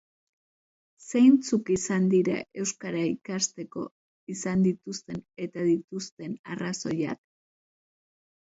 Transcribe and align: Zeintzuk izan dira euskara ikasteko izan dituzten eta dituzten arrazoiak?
Zeintzuk 1.09 1.67
izan 1.75 2.07
dira 2.13 2.37
euskara 2.63 3.03
ikasteko 3.09 3.83
izan 4.37 4.65
dituzten 4.69 5.23
eta 5.47 5.67
dituzten 5.69 6.35
arrazoiak? 6.57 7.23